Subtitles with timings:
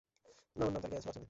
[0.55, 1.19] আমার নাম তালিকায় আছে, বাচ্চা মেয়ে।